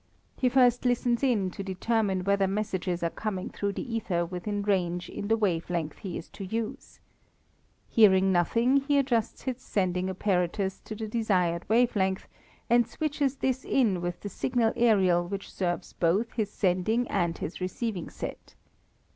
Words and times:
He 0.35 0.49
first 0.49 0.83
listens 0.83 1.21
in 1.21 1.51
to 1.51 1.61
determine 1.61 2.23
whether 2.23 2.47
messages 2.47 3.03
are 3.03 3.11
coming 3.11 3.51
through 3.51 3.73
the 3.73 3.95
ether 3.97 4.25
within 4.25 4.63
range 4.63 5.09
in 5.09 5.27
the 5.27 5.37
wave 5.37 5.69
length 5.69 5.99
he 5.99 6.17
is 6.17 6.27
to 6.29 6.43
use. 6.43 6.99
Hearing 7.87 8.31
nothing, 8.31 8.77
he 8.77 8.97
adjusts 8.97 9.43
his 9.43 9.61
sending 9.61 10.09
apparatus 10.09 10.79
to 10.85 10.95
the 10.95 11.07
desired 11.07 11.69
wave 11.69 11.95
length 11.95 12.27
and 12.67 12.87
switches 12.87 13.35
this 13.35 13.63
in 13.63 14.01
with 14.01 14.21
the 14.21 14.29
signal 14.29 14.73
aerial 14.75 15.27
which 15.27 15.53
serves 15.53 15.93
both 15.93 16.31
his 16.33 16.49
sending 16.49 17.07
and 17.07 17.37
his 17.37 17.61
receiving 17.61 18.09
set. 18.09 18.55